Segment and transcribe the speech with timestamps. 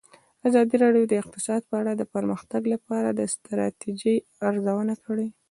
[0.47, 5.27] ازادي راډیو د اقتصاد په اړه د پرمختګ لپاره د ستراتیژۍ ارزونه کړې.